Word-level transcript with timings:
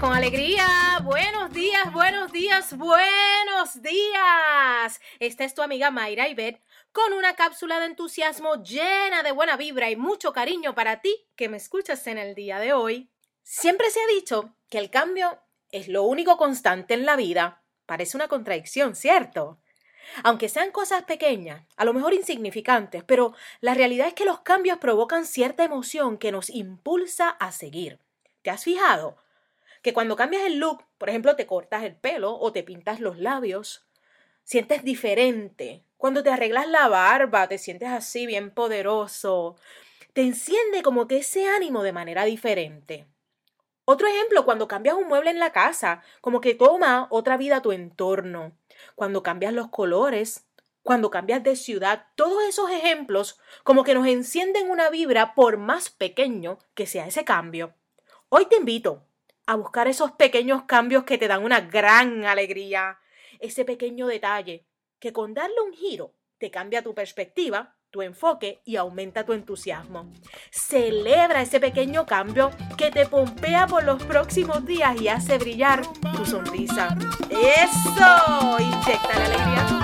con 0.00 0.12
alegría. 0.12 1.00
Buenos 1.02 1.52
días, 1.52 1.92
buenos 1.92 2.30
días, 2.30 2.76
buenos 2.76 3.82
días. 3.82 5.00
Esta 5.18 5.44
es 5.44 5.54
tu 5.54 5.62
amiga 5.62 5.90
Mayra 5.90 6.28
Ibet 6.28 6.62
con 6.92 7.12
una 7.12 7.34
cápsula 7.34 7.80
de 7.80 7.86
entusiasmo 7.86 8.62
llena 8.62 9.24
de 9.24 9.32
buena 9.32 9.56
vibra 9.56 9.90
y 9.90 9.96
mucho 9.96 10.32
cariño 10.32 10.76
para 10.76 11.00
ti 11.00 11.26
que 11.34 11.48
me 11.48 11.56
escuchas 11.56 12.06
en 12.06 12.18
el 12.18 12.36
día 12.36 12.60
de 12.60 12.72
hoy. 12.72 13.10
Siempre 13.42 13.90
se 13.90 14.00
ha 14.00 14.06
dicho 14.06 14.54
que 14.68 14.78
el 14.78 14.88
cambio 14.88 15.40
es 15.72 15.88
lo 15.88 16.04
único 16.04 16.36
constante 16.36 16.94
en 16.94 17.04
la 17.04 17.16
vida. 17.16 17.64
Parece 17.86 18.16
una 18.16 18.28
contradicción, 18.28 18.94
¿cierto? 18.94 19.58
Aunque 20.22 20.48
sean 20.48 20.70
cosas 20.70 21.02
pequeñas, 21.02 21.64
a 21.76 21.84
lo 21.84 21.92
mejor 21.92 22.14
insignificantes, 22.14 23.02
pero 23.02 23.34
la 23.60 23.74
realidad 23.74 24.06
es 24.06 24.14
que 24.14 24.24
los 24.24 24.40
cambios 24.40 24.78
provocan 24.78 25.26
cierta 25.26 25.64
emoción 25.64 26.18
que 26.18 26.30
nos 26.30 26.50
impulsa 26.50 27.30
a 27.30 27.50
seguir. 27.50 27.98
¿Te 28.42 28.50
has 28.50 28.62
fijado? 28.62 29.16
Que 29.82 29.92
cuando 29.92 30.16
cambias 30.16 30.44
el 30.44 30.58
look, 30.58 30.84
por 30.98 31.08
ejemplo, 31.08 31.36
te 31.36 31.46
cortas 31.46 31.84
el 31.84 31.96
pelo 31.96 32.38
o 32.38 32.52
te 32.52 32.62
pintas 32.62 33.00
los 33.00 33.18
labios, 33.18 33.86
sientes 34.44 34.84
diferente. 34.84 35.84
Cuando 35.96 36.22
te 36.22 36.30
arreglas 36.30 36.68
la 36.68 36.88
barba, 36.88 37.48
te 37.48 37.58
sientes 37.58 37.88
así 37.88 38.26
bien 38.26 38.50
poderoso. 38.50 39.56
Te 40.12 40.22
enciende 40.22 40.82
como 40.82 41.06
que 41.06 41.18
ese 41.18 41.48
ánimo 41.48 41.82
de 41.82 41.92
manera 41.92 42.24
diferente. 42.24 43.06
Otro 43.84 44.06
ejemplo, 44.06 44.44
cuando 44.44 44.68
cambias 44.68 44.96
un 44.96 45.08
mueble 45.08 45.30
en 45.30 45.38
la 45.38 45.52
casa, 45.52 46.02
como 46.20 46.40
que 46.40 46.54
toma 46.54 47.06
otra 47.10 47.36
vida 47.36 47.62
tu 47.62 47.72
entorno. 47.72 48.52
Cuando 48.94 49.22
cambias 49.22 49.52
los 49.52 49.68
colores, 49.68 50.46
cuando 50.82 51.10
cambias 51.10 51.42
de 51.42 51.56
ciudad, 51.56 52.06
todos 52.14 52.42
esos 52.44 52.70
ejemplos 52.70 53.38
como 53.64 53.84
que 53.84 53.94
nos 53.94 54.06
encienden 54.06 54.70
una 54.70 54.90
vibra 54.90 55.34
por 55.34 55.56
más 55.56 55.90
pequeño 55.90 56.58
que 56.74 56.86
sea 56.86 57.06
ese 57.06 57.24
cambio. 57.24 57.74
Hoy 58.28 58.46
te 58.46 58.56
invito 58.56 59.02
a 59.50 59.56
buscar 59.56 59.88
esos 59.88 60.12
pequeños 60.12 60.62
cambios 60.62 61.02
que 61.02 61.18
te 61.18 61.26
dan 61.26 61.42
una 61.42 61.60
gran 61.60 62.24
alegría, 62.24 63.00
ese 63.40 63.64
pequeño 63.64 64.06
detalle 64.06 64.68
que 65.00 65.12
con 65.12 65.34
darle 65.34 65.56
un 65.66 65.72
giro 65.72 66.14
te 66.38 66.52
cambia 66.52 66.84
tu 66.84 66.94
perspectiva, 66.94 67.76
tu 67.90 68.00
enfoque 68.00 68.62
y 68.64 68.76
aumenta 68.76 69.26
tu 69.26 69.32
entusiasmo. 69.32 70.12
Celebra 70.52 71.42
ese 71.42 71.58
pequeño 71.58 72.06
cambio 72.06 72.52
que 72.78 72.92
te 72.92 73.06
pompea 73.06 73.66
por 73.66 73.82
los 73.82 74.00
próximos 74.04 74.64
días 74.64 75.00
y 75.00 75.08
hace 75.08 75.36
brillar 75.36 75.82
tu 76.16 76.24
sonrisa. 76.24 76.96
¡Eso! 77.28 78.56
Inyecta 78.60 79.18
la 79.18 79.24
alegría 79.24 79.79